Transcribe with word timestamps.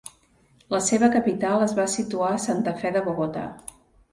La 0.75 0.79
seva 0.85 1.09
capital 1.15 1.65
es 1.65 1.75
va 1.81 1.87
situar 1.97 2.33
a 2.33 2.41
Santa 2.47 2.75
Fe 2.81 2.93
de 2.97 3.05
Bogotà. 3.11 3.45